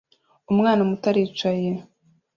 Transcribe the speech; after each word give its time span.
Umwana 0.51 0.81
muto 0.89 1.05
aricaye 1.11 1.69